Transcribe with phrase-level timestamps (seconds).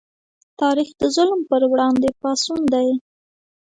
[0.61, 2.89] تاریخ د ظلم پر وړاندې پاڅون دی.